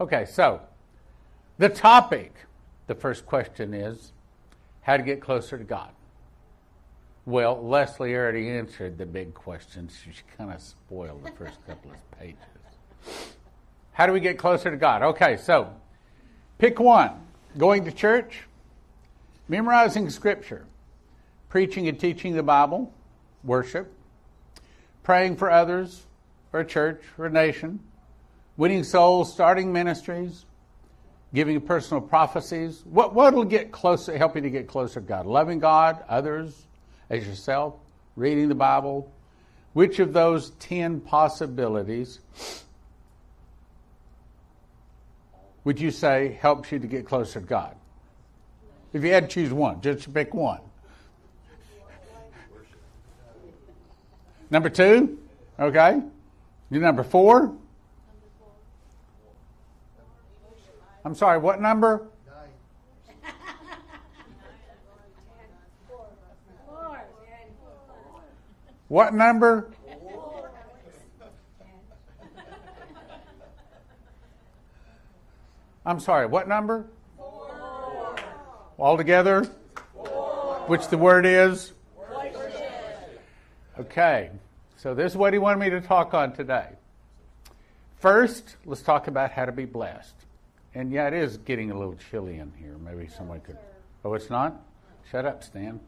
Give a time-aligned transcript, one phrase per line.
[0.00, 0.62] Okay, so
[1.58, 2.34] the topic,
[2.86, 4.12] the first question is
[4.80, 5.90] how to get closer to God.
[7.26, 9.90] Well, Leslie already answered the big question.
[9.90, 12.38] She kind of spoiled the first couple of pages.
[13.92, 15.02] How do we get closer to God?
[15.02, 15.70] Okay, so
[16.56, 17.12] pick one
[17.58, 18.44] going to church,
[19.48, 20.64] memorizing scripture,
[21.50, 22.90] preaching and teaching the Bible,
[23.44, 23.92] worship,
[25.02, 26.06] praying for others,
[26.50, 27.80] for a church, for a nation,
[28.56, 30.44] winning souls, starting ministries,
[31.32, 32.82] giving personal prophecies.
[32.84, 35.26] What what will get closer, help you to get closer to God?
[35.26, 36.66] Loving God, others,
[37.08, 37.74] as yourself,
[38.16, 39.12] reading the Bible.
[39.72, 42.18] Which of those ten possibilities
[45.62, 47.76] would you say helps you to get closer to God?
[48.92, 50.60] If you had to choose one, just pick one.
[54.50, 55.18] Number two?
[55.60, 56.02] Okay.
[56.70, 57.54] You number four?
[61.04, 62.08] I'm sorry, what number?
[68.90, 69.70] What number?
[75.86, 76.86] I'm sorry, what number?
[77.16, 78.16] Four.
[78.78, 79.48] All together?
[79.94, 80.64] Four.
[80.66, 81.72] Which the word is?
[83.78, 84.30] Okay,
[84.76, 86.70] so this is what he wanted me to talk on today.
[88.00, 90.14] First, let's talk about how to be blessed.
[90.74, 92.76] And yeah, it is getting a little chilly in here.
[92.78, 93.58] Maybe someone could.
[94.04, 94.62] Oh, it's not?
[95.10, 95.80] Shut up, Stan.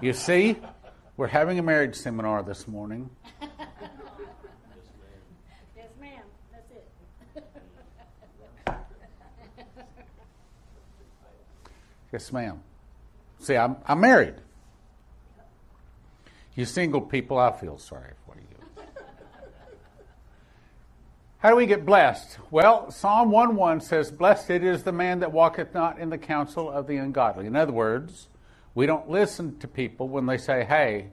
[0.00, 0.56] You see,
[1.16, 3.10] we're having a marriage seminar this morning.
[5.76, 6.22] Yes, ma'am.
[6.52, 6.88] That's it.
[12.12, 12.62] Yes, ma'am.
[13.40, 14.34] See, I'm, I'm married.
[16.54, 18.47] You single people, I feel sorry for you.
[21.38, 22.38] How do we get blessed?
[22.50, 26.68] Well, Psalm 1 1 says, Blessed is the man that walketh not in the counsel
[26.68, 27.46] of the ungodly.
[27.46, 28.26] In other words,
[28.74, 31.10] we don't listen to people when they say, Hey,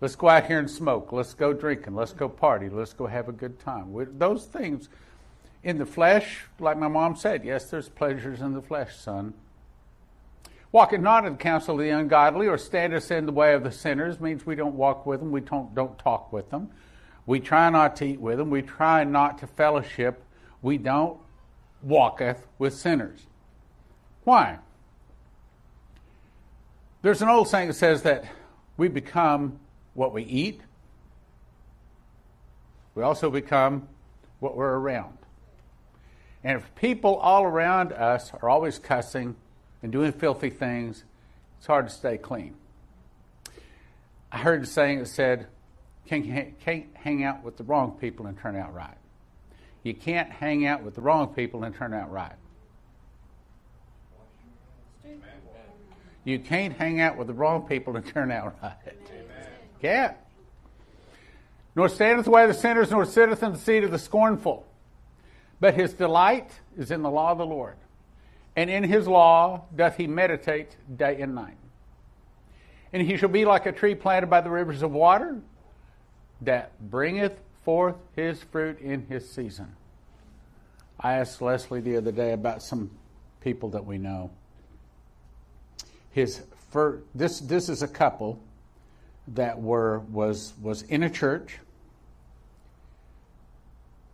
[0.00, 3.28] let's go out here and smoke, let's go drinking, let's go party, let's go have
[3.28, 3.92] a good time.
[3.92, 4.88] We, those things
[5.62, 9.34] in the flesh, like my mom said, yes, there's pleasures in the flesh, son.
[10.72, 13.72] Walking not in the counsel of the ungodly or standeth in the way of the
[13.72, 16.70] sinners means we don't walk with them, we don't, don't talk with them.
[17.26, 20.22] We try not to eat with them, we try not to fellowship,
[20.62, 21.18] we don't
[21.82, 23.26] walketh with sinners.
[24.24, 24.58] Why?
[27.02, 28.24] There's an old saying that says that
[28.76, 29.58] we become
[29.94, 30.60] what we eat,
[32.94, 33.88] we also become
[34.40, 35.18] what we're around.
[36.44, 39.36] And if people all around us are always cussing,
[39.82, 41.04] and doing filthy things,
[41.58, 42.54] it's hard to stay clean.
[44.32, 45.46] I heard a saying that said,
[46.06, 48.96] can't, can't hang out with the wrong people and turn out right.
[49.82, 52.34] You can't hang out with the wrong people and turn out right.
[56.24, 58.96] You can't hang out with the wrong people and turn out right.
[59.80, 60.16] Can't.
[61.76, 64.66] Nor standeth the way of the sinners, nor sitteth in the seat of the scornful.
[65.60, 67.76] But his delight is in the law of the Lord
[68.56, 71.58] and in his law doth he meditate day and night.
[72.92, 75.40] And he shall be like a tree planted by the rivers of water
[76.40, 79.74] that bringeth forth his fruit in his season.
[80.98, 82.90] I asked Leslie the other day about some
[83.40, 84.30] people that we know.
[86.10, 88.40] His first, this this is a couple
[89.28, 91.58] that were was was in a church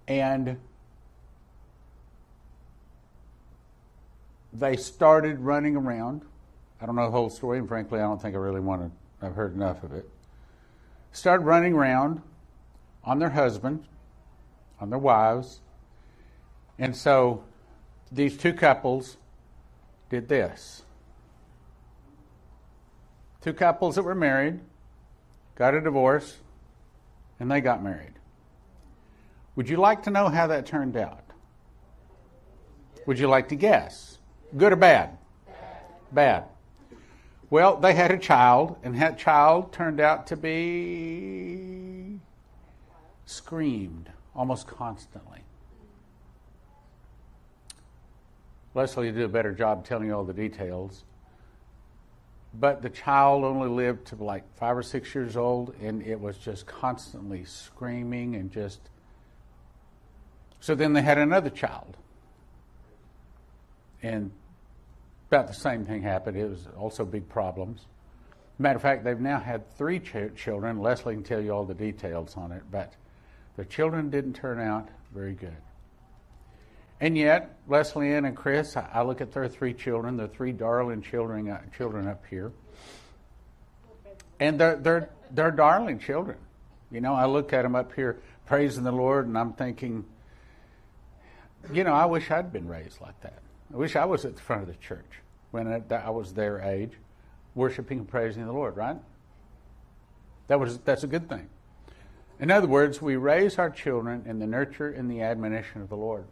[0.09, 0.59] and
[4.53, 6.23] they started running around.
[6.81, 9.27] I don't know the whole story, and frankly, I don't think I really want to.
[9.27, 10.09] I've heard enough of it.
[11.13, 12.23] Started running around
[13.05, 13.85] on their husband,
[14.81, 15.61] on their wives,
[16.79, 17.45] and so
[18.11, 19.17] these two couples
[20.11, 20.83] did this.
[23.41, 24.61] Two couples that were married
[25.55, 26.39] got a divorce,
[27.39, 28.15] and they got married.
[29.57, 31.25] Would you like to know how that turned out?
[33.07, 34.19] Would you like to guess?
[34.57, 35.19] Good or bad?
[36.13, 36.45] Bad.
[37.53, 42.19] Well, they had a child, and that child turned out to be
[43.27, 45.41] screamed almost constantly.
[48.73, 51.05] Leslie did a better job telling you all the details.
[52.55, 56.39] But the child only lived to like five or six years old, and it was
[56.39, 58.81] just constantly screaming and just.
[60.59, 61.99] So then they had another child.
[64.03, 64.31] And
[65.33, 66.37] about the same thing happened.
[66.37, 67.87] It was also big problems.
[68.59, 70.79] Matter of fact, they've now had three ch- children.
[70.79, 72.93] Leslie can tell you all the details on it, but
[73.57, 75.57] the children didn't turn out very good.
[77.01, 81.01] And yet, Leslie Ann and Chris, I look at their three children, their three darling
[81.01, 82.53] children, uh, children up here,
[84.39, 86.37] and they're they're they're darling children.
[86.91, 90.05] You know, I look at them up here praising the Lord, and I'm thinking,
[91.73, 93.41] you know, I wish I'd been raised like that.
[93.73, 95.22] I wish I was at the front of the church
[95.53, 96.93] when I, was their age,
[97.55, 98.77] worshiping and praising the Lord.
[98.77, 98.97] Right?
[100.49, 101.49] That was that's a good thing.
[102.41, 105.97] In other words, we raise our children in the nurture and the admonition of the
[105.97, 106.25] Lord.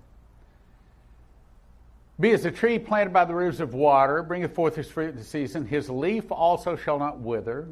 [2.19, 5.17] Be as a tree planted by the rivers of water, bringeth forth his fruit in
[5.17, 5.66] the season.
[5.66, 7.69] His leaf also shall not wither,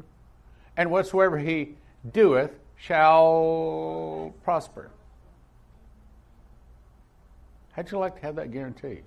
[0.75, 1.75] and whatsoever he
[2.11, 4.89] doeth shall prosper.
[7.73, 9.01] How'd you like to have that guarantee?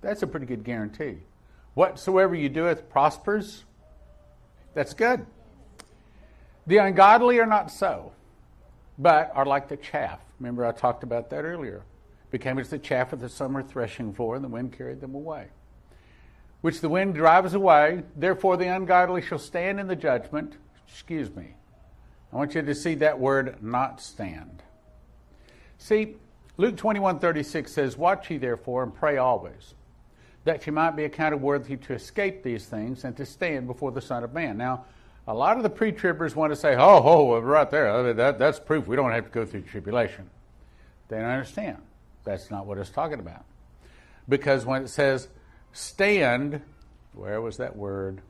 [0.00, 1.18] That's a pretty good guarantee.
[1.74, 3.64] Whatsoever you doeth prospers.
[4.74, 5.26] That's good.
[6.66, 8.12] The ungodly are not so,
[8.98, 10.20] but are like the chaff.
[10.38, 11.82] Remember, I talked about that earlier.
[12.30, 15.48] Became as the chaff of the summer threshing floor, and the wind carried them away.
[16.60, 18.02] Which the wind drives away.
[18.16, 20.56] Therefore, the ungodly shall stand in the judgment.
[20.86, 21.54] Excuse me.
[22.32, 24.62] I want you to see that word not stand.
[25.78, 26.16] See,
[26.56, 29.74] Luke 21 36 says, Watch ye therefore and pray always,
[30.44, 34.00] that ye might be accounted worthy to escape these things and to stand before the
[34.00, 34.56] Son of Man.
[34.56, 34.84] Now,
[35.26, 38.86] a lot of the pre-tribbers want to say, "Oh, oh, right there, that, that's proof
[38.86, 40.30] we don't have to go through tribulation."
[41.08, 41.78] They don't understand.
[42.24, 43.44] That's not what it's talking about.
[44.28, 45.28] Because when it says
[45.72, 46.60] stand,
[47.14, 48.20] where was that word?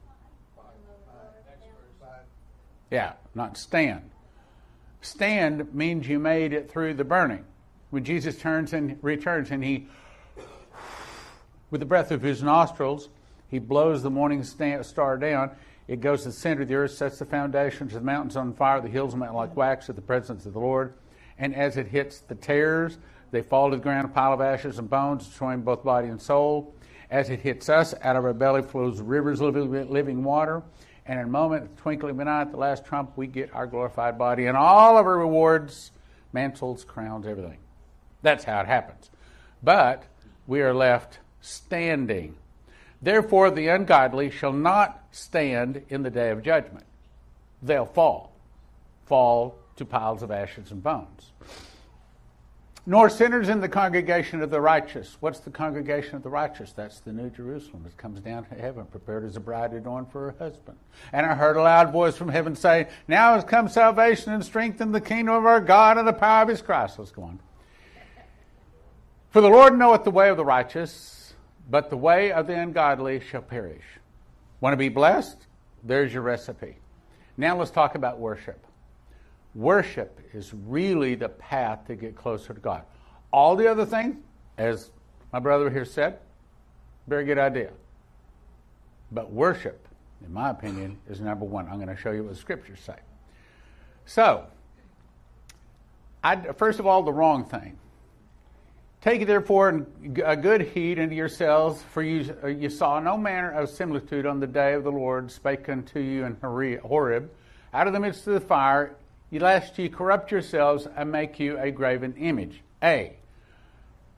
[2.91, 4.11] Yeah, not stand.
[5.01, 7.45] Stand means you made it through the burning.
[7.91, 9.89] When Jesus turns and returns and he,
[11.70, 13.09] with the breath of his nostrils,
[13.49, 15.50] he blows the morning star down
[15.88, 18.53] it goes to the center of the earth, sets the foundations of the mountains on
[18.53, 20.93] fire, the hills melt like wax at the presence of the Lord.
[21.38, 22.99] And as it hits the tares,
[23.31, 26.20] they fall to the ground, a pile of ashes and bones, destroying both body and
[26.20, 26.75] soul.
[27.11, 30.62] As it hits us, out of our belly flows rivers of living water.
[31.06, 33.55] And in a moment, the twinkling of an eye, at the last trump, we get
[33.55, 35.93] our glorified body and all of our rewards,
[36.35, 37.56] mantles, crowns, everything.
[38.21, 39.11] That's how it happens.
[39.62, 40.05] But
[40.47, 42.37] we are left standing
[43.00, 46.85] Therefore, the ungodly shall not stand in the day of judgment.
[47.62, 48.32] They'll fall,
[49.06, 51.31] fall to piles of ashes and bones.
[52.87, 55.17] Nor sinners in the congregation of the righteous.
[55.20, 56.73] What's the congregation of the righteous?
[56.73, 60.31] That's the New Jerusalem that comes down to heaven, prepared as a bride adorned for
[60.31, 60.79] her husband.
[61.12, 64.81] And I heard a loud voice from heaven say, Now has come salvation and strength
[64.81, 66.99] in the kingdom of our God and the power of his Christ.
[66.99, 67.40] Let's go on.
[69.31, 71.18] For the Lord knoweth the way of the righteous
[71.69, 73.85] but the way of the ungodly shall perish.
[74.61, 75.47] Want to be blessed?
[75.85, 76.76] There's your recipe.
[77.37, 78.67] Now let's talk about worship.
[79.55, 82.82] Worship is really the path to get closer to God.
[83.32, 84.17] All the other things,
[84.56, 84.91] as
[85.32, 86.19] my brother here said,
[87.06, 87.71] very good idea.
[89.12, 89.87] But worship,
[90.25, 91.69] in my opinion, is number one.
[91.69, 92.97] I'm going to show you what the scriptures say.
[94.05, 94.44] So,
[96.23, 97.79] I, first of all, the wrong thing.
[99.00, 99.87] Take therefore
[100.25, 104.41] a good heed unto yourselves, for you, uh, you saw no manner of similitude on
[104.41, 107.31] the day of the Lord spake unto you in Horeb,
[107.73, 108.97] out of the midst of the fire,
[109.31, 112.61] lest ye corrupt yourselves and make you a graven image.
[112.83, 113.12] A.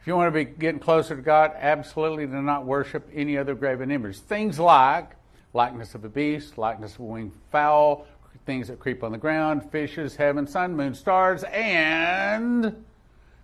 [0.00, 3.54] If you want to be getting closer to God, absolutely do not worship any other
[3.54, 4.18] graven image.
[4.18, 5.10] Things like
[5.52, 8.06] likeness of a beast, likeness of a winged fowl,
[8.46, 12.82] things that creep on the ground, fishes, heaven, sun, moon, stars, and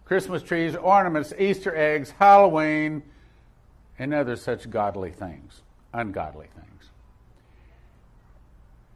[0.06, 3.02] Christmas trees, ornaments, Easter eggs, Halloween,
[3.98, 6.90] and other such godly things, ungodly things.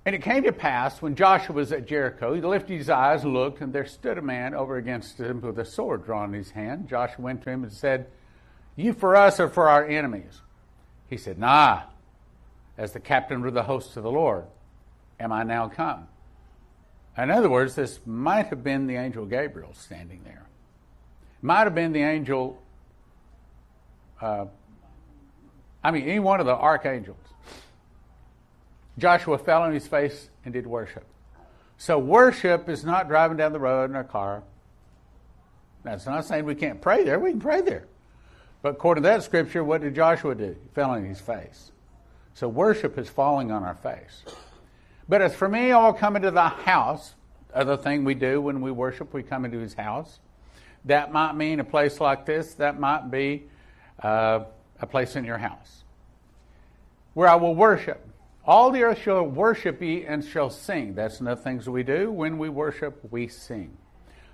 [0.07, 3.35] And it came to pass when Joshua was at Jericho, he lifted his eyes, and
[3.35, 6.53] looked, and there stood a man over against him with a sword drawn in his
[6.53, 6.89] hand.
[6.89, 8.07] Joshua went to him and said,
[8.77, 10.41] You for us or for our enemies?
[11.09, 11.83] He said, Nah,
[12.79, 14.45] as the captain of the hosts of the Lord,
[15.19, 16.07] am I now come?
[17.19, 20.47] In other words, this might have been the angel Gabriel standing there.
[21.43, 22.63] Might have been the angel,
[24.21, 24.47] uh,
[25.83, 27.17] I mean, any one of the archangels.
[28.99, 31.05] Joshua fell on his face and did worship.
[31.79, 34.43] So, worship is not driving down the road in a car.
[35.83, 37.19] That's not saying we can't pray there.
[37.19, 37.87] We can pray there.
[38.61, 40.55] But according to that scripture, what did Joshua do?
[40.63, 41.73] He fell on his face.
[42.35, 44.25] So, worship is falling on our face.
[45.09, 47.15] But as for me, I'll come into the house.
[47.55, 50.21] Other thing we do when we worship, we come into his house.
[50.85, 52.55] That might mean a place like this.
[52.55, 53.45] That might be
[54.03, 54.45] uh,
[54.81, 55.85] a place in your house
[57.15, 58.07] where I will worship.
[58.45, 60.95] All the earth shall worship ye and shall sing.
[60.95, 62.11] That's another things we do.
[62.11, 63.77] When we worship, we sing.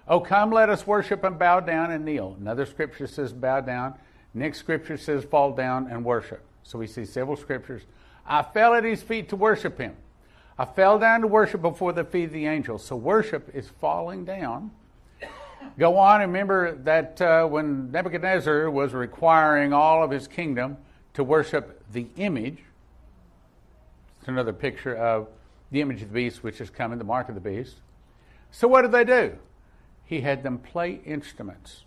[0.09, 2.37] Oh, come, let us worship and bow down and kneel.
[2.39, 3.95] Another scripture says bow down.
[4.35, 6.45] Next scripture says fall down and worship.
[6.63, 7.83] So we see several scriptures.
[8.25, 9.97] I fell at his feet to worship him.
[10.59, 12.85] I fell down to worship before the feet of the angels.
[12.85, 14.71] So worship is falling down.
[15.79, 20.79] Go on and remember that uh, when Nebuchadnezzar was requiring all of his kingdom
[21.15, 22.59] to worship the image,
[24.19, 25.29] it's another picture of
[25.71, 27.77] the image of the beast, which is coming, the mark of the beast.
[28.51, 29.37] So what did they do?
[30.05, 31.85] He had them play instruments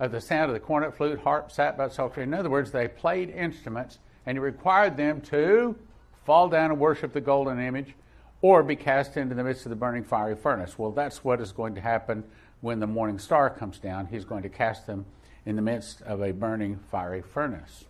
[0.00, 2.24] of the sound of the cornet, flute, harp, sackbut, psaltery.
[2.24, 5.76] In other words, they played instruments, and he required them to
[6.24, 7.94] fall down and worship the golden image
[8.40, 10.76] or be cast into the midst of the burning fiery furnace.
[10.76, 12.24] Well, that's what is going to happen
[12.62, 14.06] when the morning star comes down.
[14.06, 15.04] He's going to cast them
[15.44, 17.84] in the midst of a burning fiery furnace.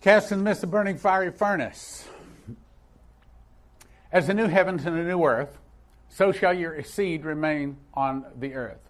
[0.00, 2.08] Cast in the midst of a burning fiery furnace.
[4.10, 5.58] As the new heavens and the new earth,
[6.08, 8.80] so shall your seed remain on the earth.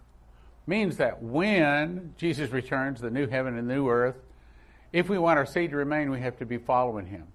[0.65, 4.15] Means that when Jesus returns, the new heaven and new earth,
[4.93, 7.25] if we want our seed to remain, we have to be following him.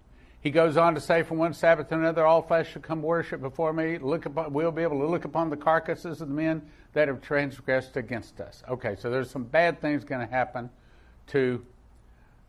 [0.45, 3.41] He goes on to say, From one Sabbath to another, all flesh shall come worship
[3.41, 3.97] before me.
[3.97, 6.61] Look upon, we'll be able to look upon the carcasses of the men
[6.93, 8.63] that have transgressed against us.
[8.69, 10.69] Okay, so there's some bad things going to happen
[11.29, 11.65] to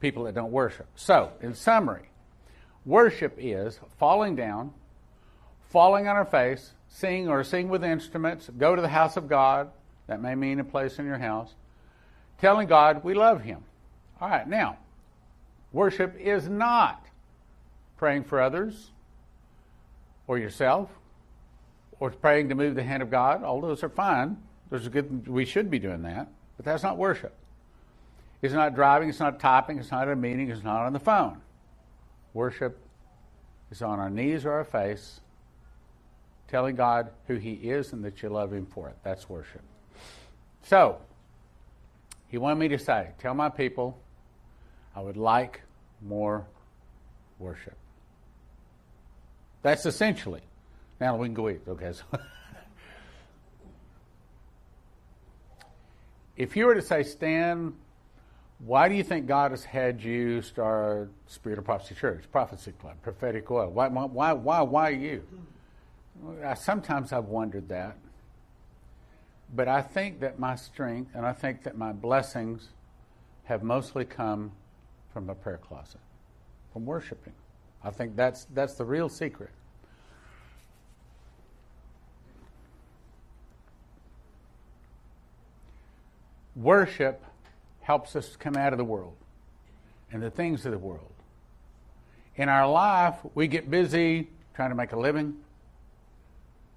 [0.02, 0.88] people that don't worship.
[0.96, 2.10] So, in summary,
[2.86, 4.74] worship is falling down,
[5.70, 9.70] falling on our face, sing or sing with instruments, go to the house of God.
[10.08, 11.56] That may mean a place in your house.
[12.42, 13.64] Telling God we love Him.
[14.20, 14.80] All right, now,
[15.72, 17.02] worship is not
[17.98, 18.92] praying for others
[20.28, 20.90] or yourself
[22.00, 23.44] or praying to move the hand of God.
[23.44, 24.38] All those are fine.
[24.70, 25.28] Those are good.
[25.28, 27.34] We should be doing that, but that's not worship.
[28.42, 29.10] It's not driving.
[29.10, 29.80] It's not typing.
[29.80, 30.50] It's not at a meeting.
[30.50, 31.42] It's not on the phone.
[32.34, 32.78] Worship
[33.72, 35.22] is on our knees or our face,
[36.48, 38.98] telling God who He is and that you love Him for it.
[39.04, 39.62] That's worship.
[40.64, 40.98] So,
[42.28, 43.98] He wanted me to say, tell my people,
[44.96, 45.62] I would like
[46.02, 46.46] more
[47.40, 47.78] worship.
[49.65, 50.41] That's essentially.
[51.01, 51.62] Now we can go eat.
[51.67, 51.91] Okay.
[51.91, 52.03] So
[56.38, 57.74] if you were to say, Stan,
[58.60, 62.98] why do you think God has had you start Spirit of Prophecy Church, Prophecy Club,
[63.01, 63.72] Prophetic Oil?
[63.72, 65.24] Why, why, why, why you?
[66.57, 67.98] Sometimes I've wondered that.
[69.51, 72.69] But I think that my strength and I think that my blessings
[73.45, 74.51] have mostly come
[75.12, 76.01] from a prayer closet,
[76.72, 77.34] from worshiping.
[77.86, 79.51] I think that's, that's the real secret.
[86.56, 87.24] Worship
[87.82, 89.15] helps us come out of the world
[90.12, 91.12] and the things of the world.
[92.38, 95.36] In our life, we get busy trying to make a living,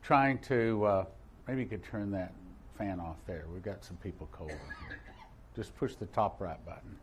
[0.03, 1.05] trying to, uh,
[1.47, 2.35] maybe you could turn that
[2.77, 3.45] fan off there.
[3.51, 4.99] We've got some people cold in here.
[5.57, 6.99] Just push the top right button.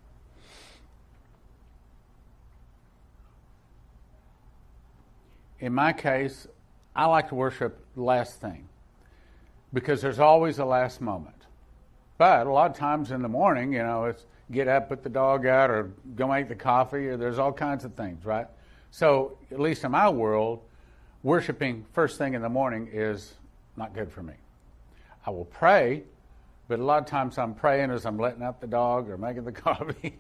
[5.60, 6.48] In my case,
[6.96, 8.68] I like to worship last thing
[9.74, 11.36] because there's always a last moment.
[12.18, 15.10] But a lot of times in the morning, you know, it's get up, put the
[15.10, 18.48] dog out, or go make the coffee, or there's all kinds of things, right?
[18.92, 20.62] So, at least in my world,
[21.24, 23.34] worshiping first thing in the morning is
[23.76, 24.36] not good for me.
[25.26, 26.04] I will pray,
[26.68, 29.44] but a lot of times I'm praying as I'm letting out the dog or making
[29.44, 30.18] the coffee.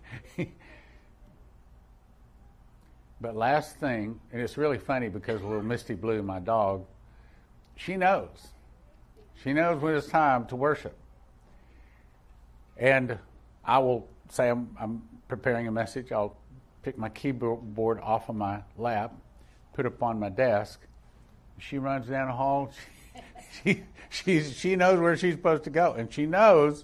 [3.21, 6.85] But last thing, and it's really funny because little Misty Blue, my dog,
[7.75, 8.47] she knows.
[9.43, 10.97] She knows when it's time to worship.
[12.77, 13.17] And
[13.63, 16.11] I will say I'm, I'm preparing a message.
[16.11, 16.37] I'll
[16.83, 19.13] pick my keyboard off of my lap,
[19.73, 20.81] put it on my desk.
[21.57, 22.71] She runs down the hall.
[23.63, 25.93] She, she, she knows where she's supposed to go.
[25.93, 26.83] And she knows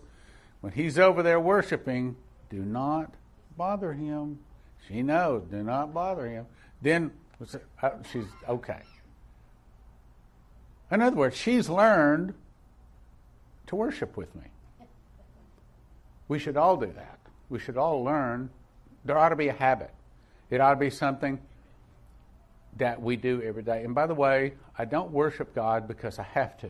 [0.62, 2.16] when he's over there worshiping,
[2.50, 3.14] do not
[3.58, 4.40] bother him.
[4.88, 6.46] She knows, do not bother him.
[6.82, 7.12] Then
[7.82, 8.82] uh, she's okay.
[10.92, 12.34] In other words, she's learned
[13.68, 14.42] to worship with me.
[16.28, 17.20] We should all do that.
[17.50, 18.50] We should all learn.
[19.06, 19.92] There ought to be a habit.
[20.50, 21.40] It ought to be something
[22.78, 23.84] that we do every day.
[23.84, 26.70] And by the way, I don't worship God because I have to.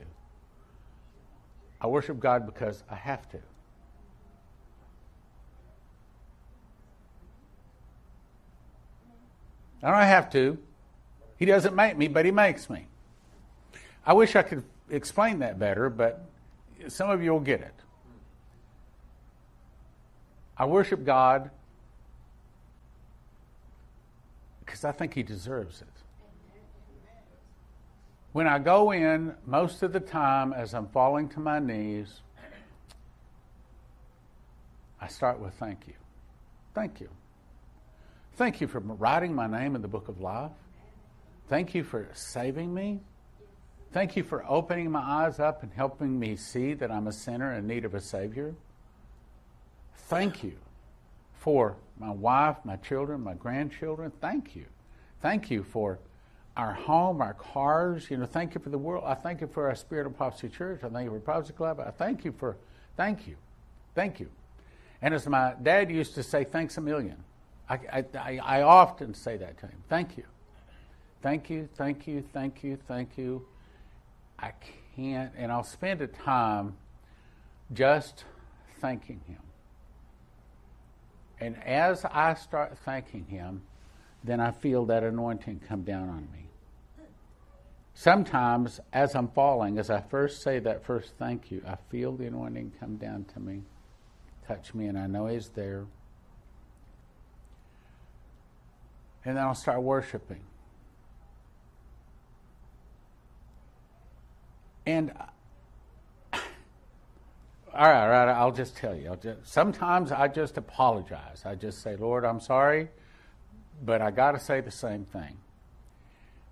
[1.79, 3.39] I worship God because I have to.
[9.83, 10.57] I don't have to.
[11.37, 12.87] He doesn't make me, but He makes me.
[14.05, 16.23] I wish I could explain that better, but
[16.87, 17.73] some of you will get it.
[20.57, 21.49] I worship God
[24.59, 25.87] because I think He deserves it.
[28.33, 32.21] When I go in, most of the time, as I'm falling to my knees,
[35.01, 35.95] I start with thank you.
[36.73, 37.09] Thank you.
[38.35, 40.51] Thank you for writing my name in the book of life.
[41.47, 43.01] Thank you for saving me.
[43.91, 47.53] Thank you for opening my eyes up and helping me see that I'm a sinner
[47.53, 48.55] in need of a Savior.
[49.95, 50.53] Thank you
[51.33, 54.11] for my wife, my children, my grandchildren.
[54.21, 54.65] Thank you.
[55.21, 55.99] Thank you for
[56.55, 58.09] our home, our cars.
[58.09, 59.03] You know, thank you for the world.
[59.05, 60.81] I thank you for our Spirit of Prophecy Church.
[60.83, 61.79] I thank you for Prophecy Club.
[61.79, 62.55] I thank you for,
[62.95, 63.35] thank you,
[63.93, 64.29] thank you.
[65.01, 67.17] And as my dad used to say, thanks a million.
[67.71, 69.83] I, I, I often say that to him.
[69.87, 70.25] Thank you.
[71.21, 73.45] Thank you, thank you, thank you, thank you.
[74.39, 74.51] I
[74.95, 76.75] can't, and I'll spend a time
[77.71, 78.25] just
[78.79, 79.41] thanking him.
[81.39, 83.61] And as I start thanking him,
[84.23, 86.49] then I feel that anointing come down on me.
[87.93, 92.25] Sometimes, as I'm falling, as I first say that first thank you, I feel the
[92.25, 93.61] anointing come down to me,
[94.47, 95.85] touch me, and I know He's there.
[99.23, 100.41] And then I'll start worshiping.
[104.85, 105.11] And
[107.73, 109.17] all right, all right, I'll just tell you.
[109.21, 111.43] Just, sometimes I just apologize.
[111.45, 112.89] I just say, Lord, I'm sorry,
[113.83, 115.37] but I got to say the same thing.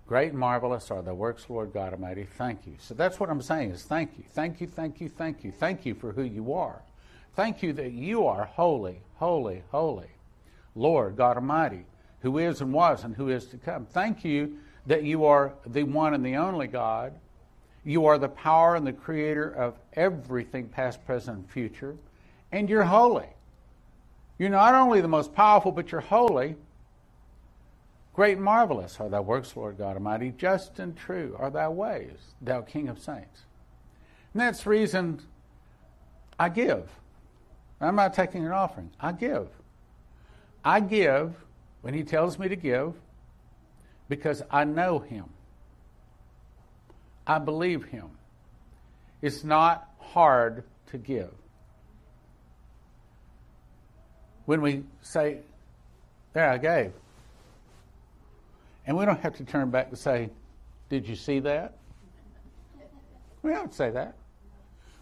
[0.06, 2.24] Great and marvelous are the works, Lord God Almighty.
[2.24, 2.74] Thank you.
[2.78, 5.86] So that's what I'm saying is thank you, thank you, thank you, thank you, thank
[5.86, 6.82] you for who you are.
[7.36, 10.10] Thank you that you are holy, holy, holy,
[10.74, 11.84] Lord God Almighty,
[12.20, 13.86] who is and was and who is to come.
[13.86, 17.14] Thank you that you are the one and the only God
[17.84, 21.96] you are the power and the creator of everything, past, present, and future.
[22.52, 23.28] And you're holy.
[24.38, 26.56] You're not only the most powerful, but you're holy.
[28.12, 30.32] Great and marvelous are thy works, Lord God Almighty.
[30.36, 33.42] Just and true are thy ways, thou King of saints.
[34.32, 35.20] And that's the reason
[36.38, 36.88] I give.
[37.80, 38.90] I'm not taking an offering.
[39.00, 39.48] I give.
[40.62, 41.34] I give
[41.82, 42.94] when he tells me to give
[44.08, 45.24] because I know him.
[47.26, 48.10] I believe him.
[49.22, 51.32] It's not hard to give.
[54.46, 55.38] When we say,
[56.32, 56.92] There, I gave.
[58.86, 60.30] And we don't have to turn back and say,
[60.88, 61.74] Did you see that?
[63.42, 64.16] We don't say that.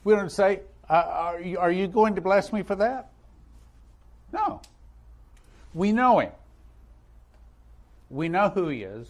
[0.05, 3.11] We don't say, uh, are you going to bless me for that?
[4.33, 4.61] No.
[5.75, 6.33] We know him.
[8.11, 9.07] We know who he is.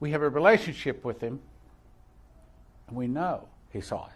[0.00, 1.40] We have a relationship with Him,
[2.88, 4.12] and we know He saw it.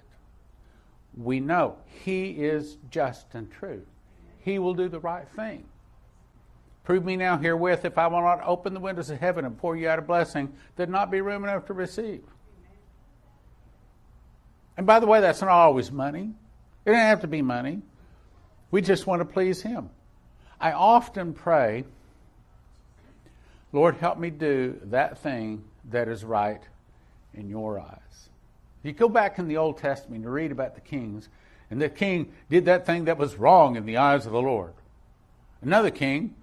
[1.17, 3.87] We know He is just and true.
[4.41, 5.67] He will do the right thing.
[6.85, 9.77] Prove me now herewith if I will not open the windows of heaven and pour
[9.77, 12.23] you out a blessing, there'd not be room enough to receive.
[14.77, 16.33] And by the way, that's not always money.
[16.85, 17.81] It doesn't have to be money.
[18.71, 19.91] We just want to please Him.
[20.61, 21.85] I often pray,
[23.75, 26.63] Lord, help me do that thing that is right
[27.35, 28.29] in your eyes.
[28.85, 31.29] You go back in the Old Testament and read about the kings,
[31.73, 34.75] and the king did that thing that was wrong in the eyes of the Lord.
[35.61, 36.37] Another king,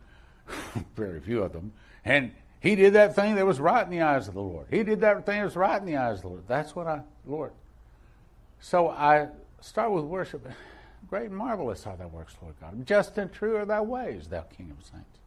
[0.98, 1.72] very few of them,
[2.04, 4.68] and he did that thing that was right in the eyes of the Lord.
[4.70, 6.44] He did that thing that was right in the eyes of the Lord.
[6.50, 7.54] That's what I, Lord.
[8.60, 9.30] So I
[9.62, 10.46] start with worship.
[11.08, 12.86] Great and marvelous are thy works, Lord God.
[12.86, 15.21] Just and true are thy ways, thou King of saints.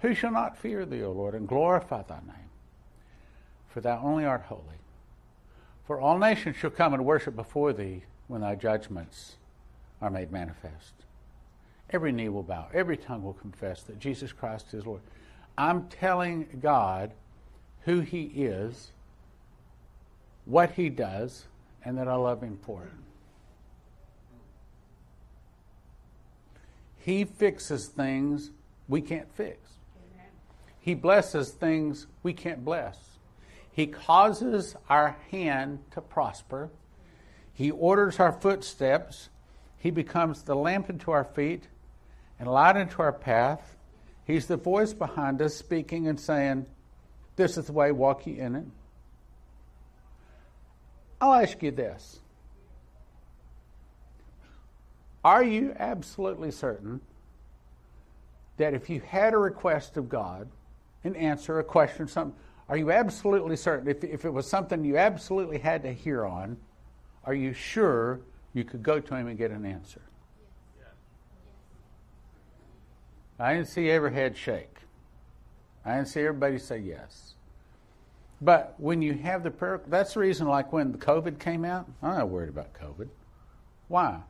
[0.00, 2.48] Who shall not fear thee, O Lord, and glorify thy name?
[3.78, 4.80] for thou only art holy.
[5.86, 9.36] For all nations shall come and worship before thee when thy judgments
[10.02, 10.94] are made manifest.
[11.90, 15.00] Every knee will bow, every tongue will confess that Jesus Christ is Lord.
[15.56, 17.12] I'm telling God
[17.82, 18.90] who He is,
[20.44, 21.44] what He does,
[21.84, 22.90] and that I love Him for it.
[26.98, 28.50] He fixes things
[28.88, 29.67] we can't fix.
[30.88, 32.96] He blesses things we can't bless.
[33.70, 36.70] He causes our hand to prosper.
[37.52, 39.28] He orders our footsteps.
[39.76, 41.64] He becomes the lamp unto our feet
[42.40, 43.76] and light unto our path.
[44.24, 46.64] He's the voice behind us speaking and saying,
[47.36, 48.64] This is the way, walk ye in it.
[51.20, 52.18] I'll ask you this
[55.22, 57.02] Are you absolutely certain
[58.56, 60.48] that if you had a request of God,
[61.04, 63.88] an answer, a question, something, are you absolutely certain?
[63.88, 66.56] If, if it was something you absolutely had to hear on,
[67.24, 68.20] are you sure
[68.52, 70.02] you could go to him and get an answer?
[73.38, 74.74] I didn't see every head shake.
[75.84, 77.34] I didn't see everybody say yes.
[78.40, 81.88] But when you have the prayer, that's the reason, like when the COVID came out,
[82.02, 83.08] I'm not worried about COVID.
[83.88, 84.20] Why?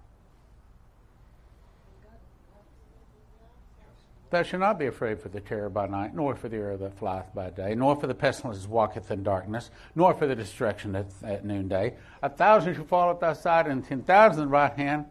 [4.31, 6.99] Thou shalt not be afraid for the terror by night, nor for the arrow that
[6.99, 10.95] flieth by day, nor for the pestilence that walketh in darkness, nor for the destruction
[10.95, 11.95] at, at noonday.
[12.23, 15.07] A thousand shall fall at thy side, and ten thousand at right hand,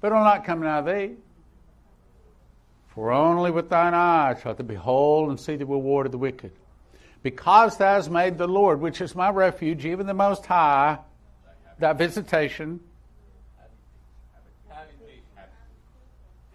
[0.00, 1.16] but will not come nigh thee.
[2.86, 6.52] For only with thine eyes shalt thou behold and see the reward of the wicked.
[7.22, 10.98] Because thou hast made the Lord, which is my refuge, even the Most High,
[11.80, 12.78] thy visitation,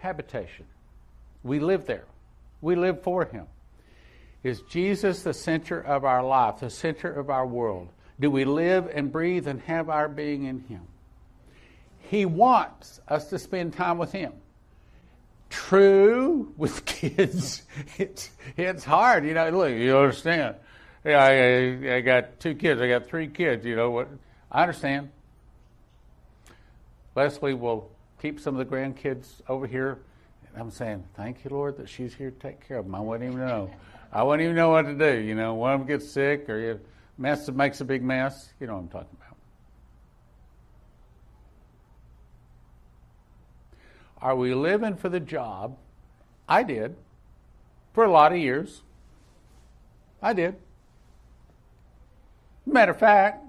[0.04, 0.66] habitation.
[1.44, 2.04] We live there.
[2.62, 3.48] We live for Him.
[4.44, 7.88] Is Jesus the center of our life, the center of our world?
[8.20, 10.82] Do we live and breathe and have our being in Him?
[12.10, 14.34] He wants us to spend time with Him.
[15.50, 17.64] True, with kids,
[17.98, 19.26] it's, it's hard.
[19.26, 20.56] You know, look, you understand.
[21.06, 22.82] Yeah, I, I got two kids.
[22.82, 23.66] I got three kids.
[23.66, 24.10] You know what?
[24.52, 25.10] I understand.
[27.16, 27.90] Leslie will
[28.24, 30.00] keep some of the grandkids over here.
[30.48, 32.96] And I'm saying, thank you, Lord, that she's here to take care of them.
[32.96, 33.70] I wouldn't even know.
[34.14, 35.20] I wouldn't even know what to do.
[35.20, 36.80] You know, one of them gets sick or you
[37.18, 38.54] mess makes a big mess.
[38.62, 39.38] You know what I'm talking about.
[44.22, 45.76] Are we living for the job?
[46.48, 46.96] I did.
[47.92, 48.84] For a lot of years.
[50.22, 50.56] I did.
[52.66, 53.44] Matter of fact,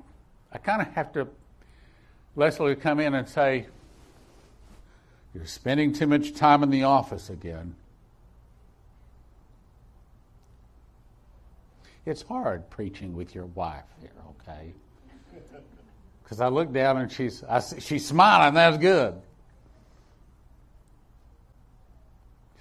[0.52, 1.28] I kind of have to,
[2.34, 3.68] Leslie come in and say,
[5.35, 7.75] You're spending too much time in the office again.
[12.07, 14.73] It's hard preaching with your wife here, okay?
[16.23, 19.20] Because I look down and she's, I, she's smiling, that's good.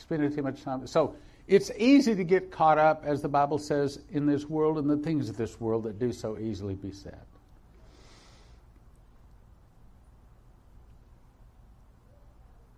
[0.03, 0.85] spending too much time.
[0.85, 1.15] So
[1.47, 4.97] it's easy to get caught up, as the Bible says, in this world and the
[4.97, 7.25] things of this world that do so easily beset.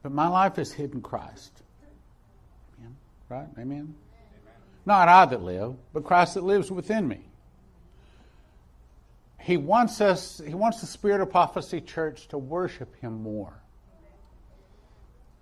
[0.06, 1.64] But my life is hidden Christ.
[2.78, 2.96] Amen.
[3.28, 3.48] Right?
[3.58, 3.66] Amen?
[3.66, 3.96] Amen?
[4.86, 7.22] Not I that live, but Christ that lives within me.
[9.42, 13.54] He wants us, he wants the Spirit of Prophecy Church to worship him more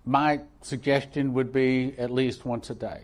[0.06, 3.02] my suggestion would be at least once a day.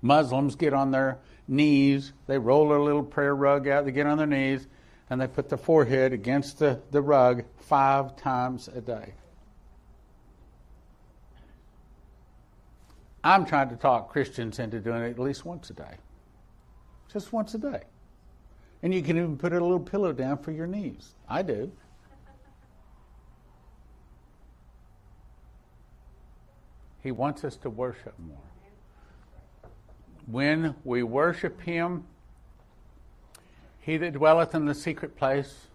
[0.00, 4.18] Muslims get on their knees, they roll their little prayer rug out, they get on
[4.18, 4.66] their knees,
[5.08, 9.14] and they put their forehead against the, the rug five times a day.
[13.24, 15.96] I'm trying to talk Christians into doing it at least once a day.
[17.12, 17.82] Just once a day.
[18.82, 21.14] And you can even put a little pillow down for your knees.
[21.28, 21.72] I do.
[27.02, 28.36] He wants us to worship more.
[30.26, 32.04] When we worship Him,
[33.80, 35.68] He that dwelleth in the secret place,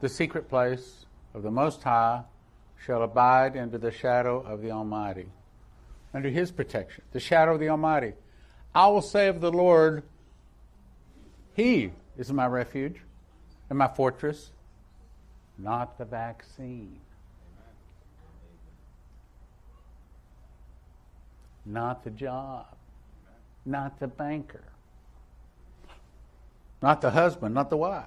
[0.00, 2.22] the secret place of the Most High,
[2.84, 5.26] shall abide under the shadow of the Almighty,
[6.14, 8.14] under His protection, the shadow of the Almighty.
[8.74, 10.02] I will say of the Lord,
[11.54, 13.00] He is my refuge
[13.68, 14.50] and my fortress,
[15.58, 17.00] not the vaccine.
[21.64, 22.66] not the job,
[23.64, 24.64] not the banker,
[26.82, 28.04] not the husband, not the wife.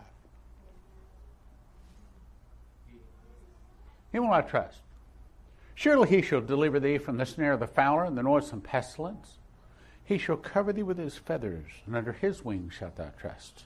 [4.13, 4.79] Him will I trust.
[5.75, 9.39] Surely he shall deliver thee from the snare of the fowler and the noisome pestilence.
[10.05, 13.65] He shall cover thee with his feathers, and under his wings shalt thou trust.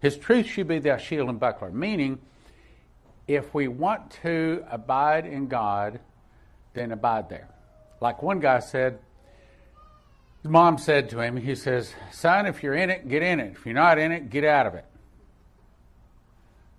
[0.00, 1.70] His truth shall be thy shield and buckler.
[1.70, 2.18] Meaning,
[3.26, 6.00] if we want to abide in God,
[6.74, 7.48] then abide there.
[8.00, 8.98] Like one guy said,
[10.42, 13.52] his mom said to him, he says, Son, if you're in it, get in it.
[13.52, 14.86] If you're not in it, get out of it.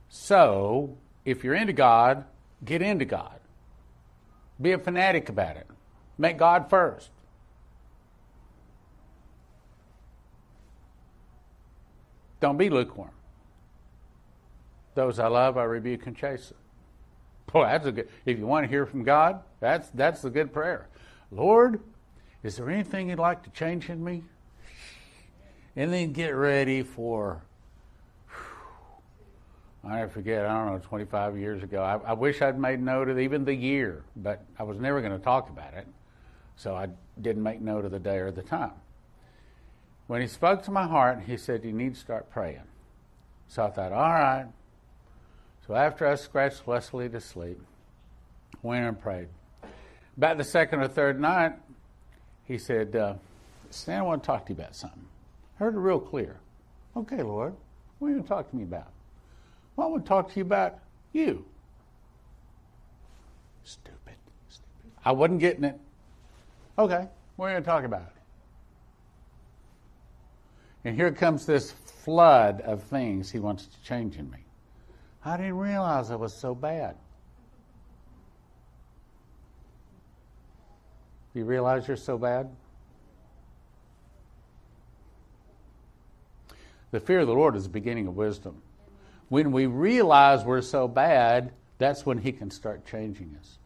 [0.09, 2.25] So, if you're into God,
[2.63, 3.39] get into God.
[4.59, 5.67] Be a fanatic about it.
[6.17, 7.09] Make God first.
[12.39, 13.11] Don't be lukewarm.
[14.95, 16.57] Those I love, I rebuke and chasten.
[17.51, 18.09] Boy, that's a good.
[18.25, 20.87] If you want to hear from God, that's that's a good prayer.
[21.31, 21.79] Lord,
[22.43, 24.23] is there anything you'd like to change in me?
[25.75, 27.43] And then get ready for,
[29.83, 31.81] I forget, I don't know, 25 years ago.
[31.81, 35.17] I, I wish I'd made note of even the year, but I was never going
[35.17, 35.87] to talk about it.
[36.55, 36.89] So I
[37.19, 38.73] didn't make note of the day or the time.
[40.05, 42.61] When he spoke to my heart, he said, You need to start praying.
[43.47, 44.45] So I thought, All right.
[45.65, 47.59] So after I scratched Leslie to sleep,
[48.61, 49.29] went and prayed.
[50.17, 51.53] About the second or third night,
[52.45, 53.13] he said, uh,
[53.69, 55.05] Stan, I want to talk to you about something.
[55.55, 56.39] I heard it real clear.
[56.95, 57.55] Okay, Lord,
[57.97, 58.87] what are you going to talk to me about?
[59.75, 60.79] Well, I want to talk to you about
[61.13, 61.45] you.
[63.63, 64.15] Stupid.
[64.49, 64.91] Stupid.
[65.05, 65.79] I wasn't getting it.
[66.77, 68.01] Okay, what are you going to talk about?
[68.01, 68.21] it.
[70.83, 74.39] And here comes this flood of things he wants to change in me.
[75.23, 76.95] I didn't realize I was so bad.
[81.33, 82.49] You realize you're so bad?
[86.89, 88.61] The fear of the Lord is the beginning of wisdom.
[89.31, 93.59] When we realize we're so bad, that's when He can start changing us.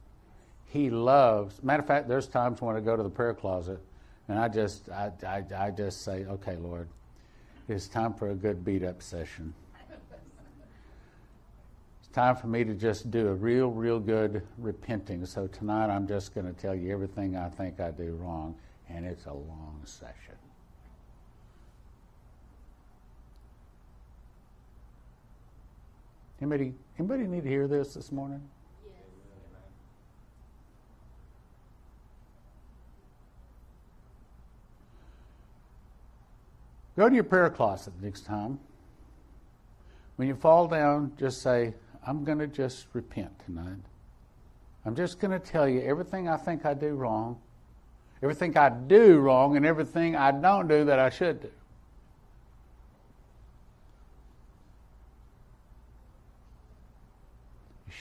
[0.68, 1.64] He loves.
[1.64, 3.80] Matter of fact, there's times when I go to the prayer closet
[4.28, 6.88] and I just, I, I, I just say, "Okay, Lord,
[7.68, 9.56] it's time for a good beat up session."
[12.00, 15.26] It's time for me to just do a real, real good repenting.
[15.26, 18.54] So tonight I'm just going to tell you everything I think I do wrong,
[18.88, 20.36] and it's a long session.
[26.42, 28.42] Anybody, anybody need to hear this this morning?
[28.86, 28.96] Yes.
[36.98, 38.60] Go to your prayer closet next time.
[40.18, 41.74] When you fall down, just say,
[42.06, 43.82] I'm going to just repent tonight.
[44.86, 47.40] I'm just going to tell you everything I think I do wrong,
[48.22, 51.50] everything I do wrong, and everything I don't do that I should do.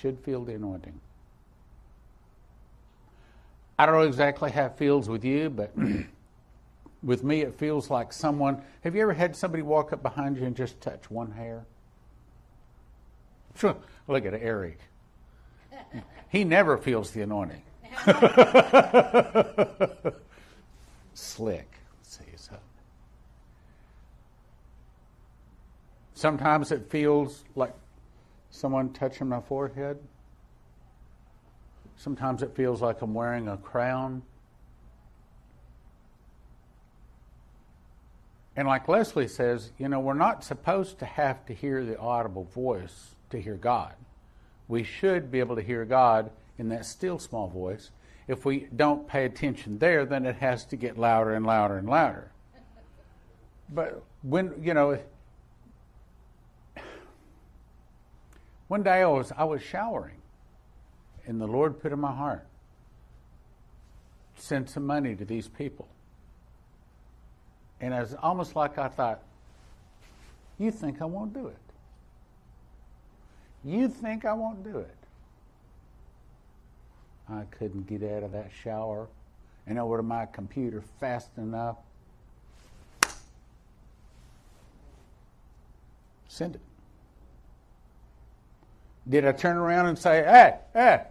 [0.00, 1.00] Should feel the anointing.
[3.78, 5.72] I don't know exactly how it feels with you, but
[7.02, 8.62] with me, it feels like someone.
[8.82, 11.64] Have you ever had somebody walk up behind you and just touch one hair?
[13.56, 13.76] Sure.
[14.08, 14.78] Look at Eric.
[16.28, 17.62] He never feels the anointing.
[21.14, 21.70] Slick.
[21.96, 22.56] Let's see so.
[26.14, 27.72] Sometimes it feels like
[28.54, 29.98] someone touching my forehead.
[31.96, 34.22] Sometimes it feels like I'm wearing a crown.
[38.56, 42.44] And like Leslie says, you know, we're not supposed to have to hear the audible
[42.44, 43.94] voice to hear God.
[44.68, 47.90] We should be able to hear God in that still small voice.
[48.28, 51.88] If we don't pay attention there, then it has to get louder and louder and
[51.88, 52.30] louder.
[53.68, 54.98] But when, you know,
[58.68, 60.16] one day I was, I was showering,
[61.26, 62.46] and the Lord put in my heart,
[64.36, 65.88] send some money to these people.
[67.80, 69.20] And it was almost like I thought,
[70.58, 71.56] you think I won't do it?
[73.64, 74.96] You think I won't do it?
[77.28, 79.08] I couldn't get out of that shower
[79.66, 81.76] and over to my computer fast enough.
[86.28, 86.60] Send it.
[89.08, 91.02] Did I turn around and say, hey, hey,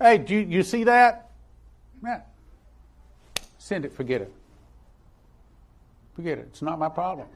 [0.00, 1.30] hey, do you, you see that?
[2.04, 2.20] Yeah.
[3.58, 4.32] Send it, forget it.
[6.14, 6.48] Forget it.
[6.50, 7.28] It's not my problem.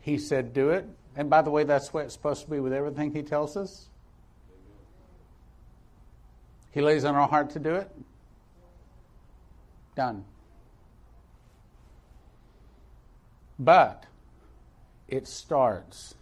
[0.00, 0.86] He said, do it.
[1.16, 3.88] And by the way, that's what it's supposed to be with everything he tells us.
[6.72, 7.90] He lays on our heart to do it.
[9.94, 10.24] Done.
[13.58, 14.04] But
[15.08, 16.14] it starts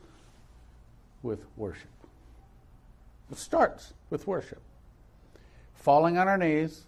[1.22, 1.88] with worship.
[3.30, 4.60] It starts with worship.
[5.74, 6.82] Falling on our knees,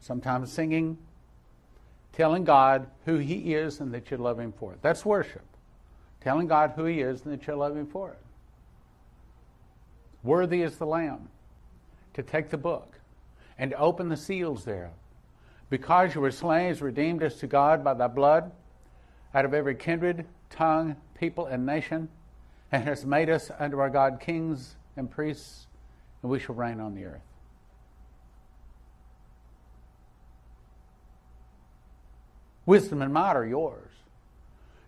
[0.00, 0.98] sometimes singing,
[2.12, 4.78] telling God who He is and that you love Him for it.
[4.82, 5.44] That's worship.
[6.20, 8.18] Telling God who He is and that you love Him for it.
[10.22, 11.28] Worthy is the Lamb
[12.14, 12.98] to take the book
[13.58, 14.92] and to open the seals thereof.
[15.68, 18.50] Because you were slain, redeemed us to God by thy blood
[19.34, 22.08] out of every kindred, tongue, people, and nation,
[22.70, 25.66] and has made us unto our God kings and priests,
[26.22, 27.22] and we shall reign on the earth.
[32.66, 33.90] Wisdom and might are yours.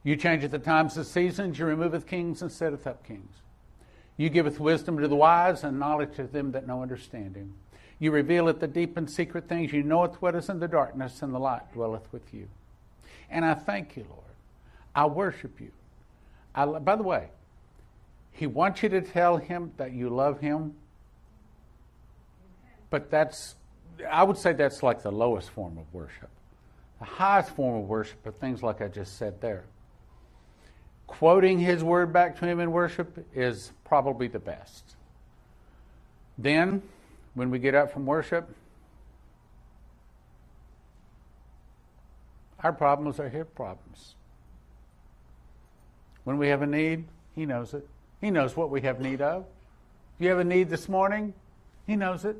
[0.04, 3.34] You changeth the times and seasons, you removeth kings and setteth up kings.
[4.16, 7.54] You giveth wisdom to the wise and knowledge to them that know understanding.
[7.98, 9.72] You revealeth the deep and secret things.
[9.72, 12.48] You knoweth what is in the darkness, and the light dwelleth with you.
[13.30, 14.31] And I thank you, Lord.
[14.94, 15.70] I worship you.
[16.54, 17.28] I, by the way,
[18.32, 20.74] He wants you to tell Him that you love Him,
[22.90, 23.54] but that's,
[24.10, 26.28] I would say that's like the lowest form of worship.
[26.98, 29.64] The highest form of worship are things like I just said there.
[31.06, 34.84] Quoting His word back to Him in worship is probably the best.
[36.38, 36.82] Then,
[37.34, 38.48] when we get up from worship,
[42.62, 44.14] Our problems are His problems.
[46.24, 47.04] When we have a need,
[47.34, 47.86] He knows it.
[48.20, 49.44] He knows what we have need of.
[50.16, 51.34] If you have a need this morning,
[51.86, 52.36] He knows it.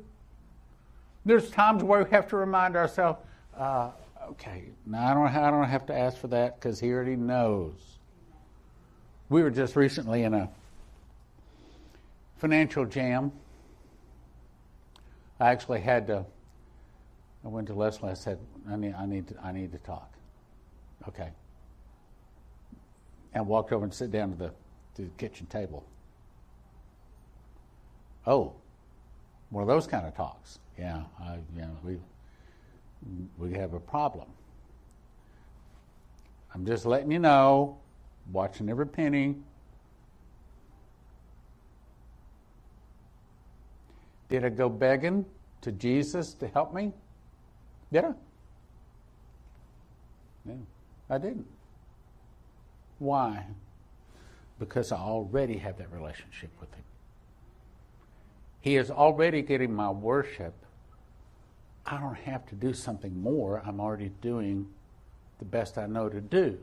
[1.25, 3.19] There's times where we have to remind ourselves,
[3.57, 3.91] uh,
[4.31, 7.73] okay, now I don't, I don't have to ask for that because He already knows.
[9.29, 10.49] We were just recently in a
[12.37, 13.31] financial jam.
[15.39, 16.25] I actually had to.
[17.43, 18.09] I went to Leslie.
[18.09, 18.37] I said,
[18.69, 20.13] "I need, I need, to, I need to talk."
[21.07, 21.29] Okay.
[23.33, 24.51] And walked over and sit down to the,
[24.95, 25.83] to the kitchen table.
[28.27, 28.53] Oh,
[29.49, 30.59] one of those kind of talks.
[30.77, 31.97] Yeah, I, you know, we
[33.37, 34.27] we have a problem.
[36.53, 37.77] I'm just letting you know,
[38.31, 39.35] watching every penny.
[44.29, 45.25] Did I go begging
[45.61, 46.91] to Jesus to help me?
[47.91, 48.13] Did I?
[50.45, 50.57] No,
[51.09, 51.45] I didn't.
[53.03, 53.45] Why?
[54.59, 56.83] Because I already have that relationship with Him.
[58.61, 60.53] He is already getting my worship.
[61.85, 63.61] I don't have to do something more.
[63.65, 64.67] I'm already doing
[65.39, 66.57] the best I know to do.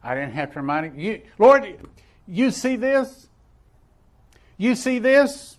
[0.00, 1.76] I didn't have to remind him, you, Lord,
[2.28, 3.26] you see this?
[4.56, 5.56] You see this?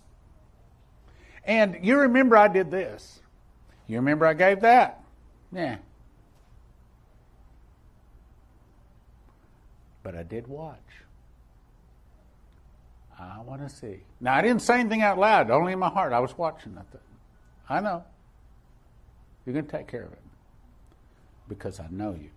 [1.44, 3.20] And you remember I did this.
[3.86, 5.04] You remember I gave that?
[5.52, 5.76] Yeah.
[10.06, 10.78] But I did watch.
[13.18, 14.04] I want to see.
[14.20, 16.12] Now, I didn't say anything out loud, only in my heart.
[16.12, 16.86] I was watching that.
[17.68, 18.04] I know.
[19.44, 20.22] You're going to take care of it
[21.48, 22.30] because I know you.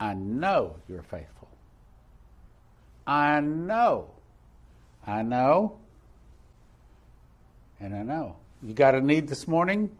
[0.00, 1.46] I know you're faithful.
[3.06, 4.10] I know.
[5.06, 5.76] I know.
[7.78, 8.34] And I know.
[8.64, 9.96] You got a need this morning?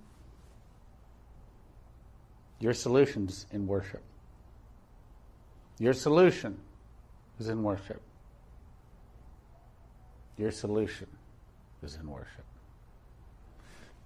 [2.58, 4.02] Your solution's in worship.
[5.78, 6.58] Your solution
[7.38, 8.00] is in worship.
[10.36, 11.08] Your solution
[11.82, 12.44] is in worship.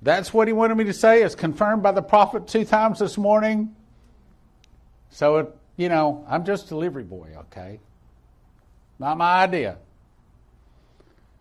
[0.01, 1.23] That's what he wanted me to say.
[1.23, 3.75] It's confirmed by the prophet two times this morning.
[5.11, 7.81] So, it, you know, I'm just delivery boy, okay?
[8.99, 9.79] Not my idea.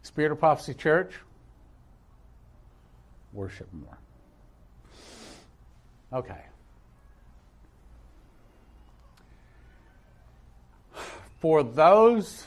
[0.01, 1.13] Spirit of Prophecy Church,
[3.33, 3.97] worship more.
[6.13, 6.41] Okay.
[11.39, 12.45] For those,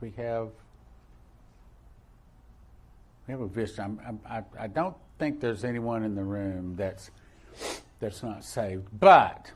[0.00, 0.50] we have
[3.26, 4.00] we have a vision.
[4.06, 7.10] I'm, i I don't think there's anyone in the room that's
[8.00, 9.50] that's not saved, but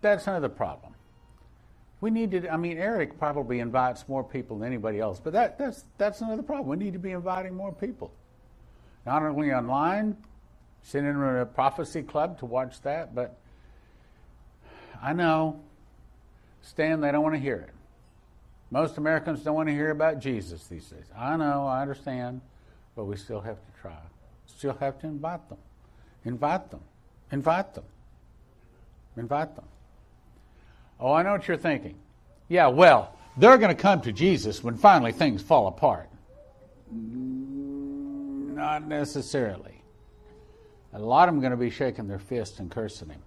[0.00, 0.94] that's another problem.
[2.00, 2.48] We need to.
[2.48, 6.42] I mean, Eric probably invites more people than anybody else, but that, that's that's another
[6.42, 6.68] problem.
[6.68, 8.12] We need to be inviting more people,
[9.04, 10.16] not only online,
[10.82, 13.38] sending them a prophecy club to watch that, but
[15.02, 15.60] I know,
[16.66, 17.70] Stan, they don't want to hear it.
[18.70, 21.04] Most Americans don't want to hear about Jesus these days.
[21.16, 22.40] I know, I understand,
[22.96, 23.96] but we still have to try.
[24.46, 25.58] Still have to invite them.
[26.24, 26.80] Invite them.
[27.30, 27.84] Invite them.
[29.16, 29.64] Invite them.
[30.98, 31.94] Oh, I know what you're thinking.
[32.48, 36.10] Yeah, well, they're going to come to Jesus when finally things fall apart.
[36.90, 39.82] Not necessarily.
[40.94, 43.22] A lot of them are going to be shaking their fists and cursing him.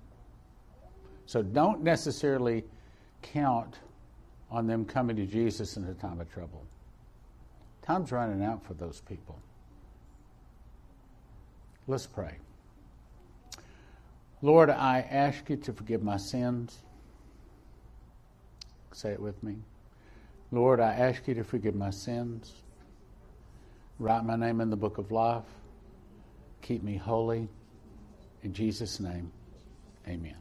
[1.26, 2.66] So don't necessarily
[3.22, 3.76] count
[4.52, 6.66] on them coming to Jesus in a time of trouble.
[7.82, 9.40] Time's running out for those people.
[11.88, 12.38] Let's pray.
[14.42, 16.78] Lord, I ask you to forgive my sins.
[18.94, 19.56] Say it with me.
[20.52, 22.54] Lord, I ask you to forgive my sins.
[24.00, 25.44] Write my name in the book of life.
[26.62, 27.48] Keep me holy.
[28.44, 29.32] In Jesus' name,
[30.08, 30.38] amen.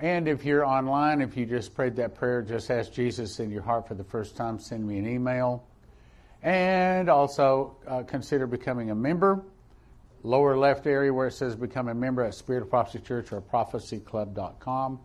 [0.00, 3.62] And if you're online, if you just prayed that prayer, just ask Jesus in your
[3.62, 5.64] heart for the first time, send me an email.
[6.42, 9.42] And also uh, consider becoming a member.
[10.22, 13.40] Lower left area where it says become a member at Spirit of Prophecy Church or
[13.40, 15.00] prophecyclub.com.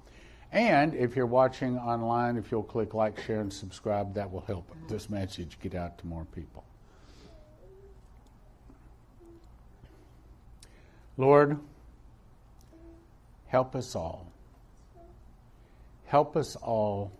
[0.51, 4.69] And if you're watching online, if you'll click like, share, and subscribe, that will help
[4.87, 6.63] this message get out to more people.
[11.17, 11.59] Lord,
[13.47, 14.31] help us all.
[16.09, 17.11] Help us all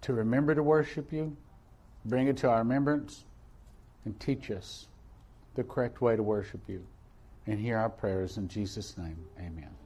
[0.00, 1.36] to remember to worship you,
[2.06, 3.26] bring it to our remembrance,
[4.06, 4.88] and teach us
[5.54, 6.82] the correct way to worship you.
[7.46, 9.18] And hear our prayers in Jesus' name.
[9.38, 9.81] Amen.